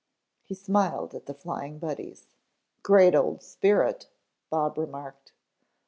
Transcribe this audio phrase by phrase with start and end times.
[0.41, 2.25] He smiled at the Flying Buddies.
[2.81, 4.07] "Great old spirit,"
[4.49, 5.31] Bob remarked.